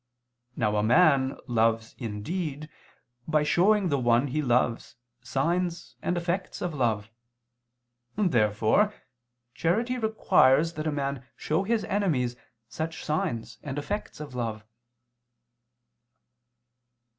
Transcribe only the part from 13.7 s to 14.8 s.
effects of love.